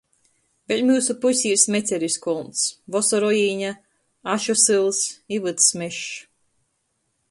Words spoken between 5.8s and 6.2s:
mežs.